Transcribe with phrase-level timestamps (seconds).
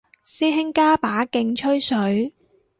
[0.25, 2.33] 師兄加把勁吹水